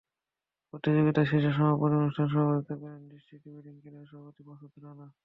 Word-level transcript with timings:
প্রতিযোগিতা 0.73 1.21
শেষে 1.25 1.51
সমাপনী 1.57 1.93
অনুষ্ঠানের 1.95 2.31
সভাপতিত্ব 2.33 2.81
করেন 2.81 3.01
দৃষ্টি 3.11 3.35
ডিবেটিং 3.43 3.75
ক্লাবের 3.81 4.09
সভাপতি 4.11 4.41
মাসুদ 4.47 4.71
বকুল। 4.75 4.99